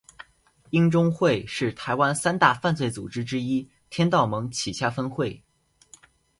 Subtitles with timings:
[0.71, 5.43] 鹰中会是台湾三大犯罪组织之一天道盟旗下分会。